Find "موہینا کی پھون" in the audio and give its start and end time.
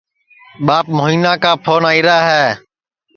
0.97-1.83